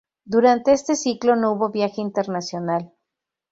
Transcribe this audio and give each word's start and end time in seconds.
Durante 0.25 0.71
este 0.73 0.95
ciclo 0.95 1.35
no 1.35 1.51
hubo 1.51 1.69
viaje 1.69 2.01
internacional. 2.01 2.91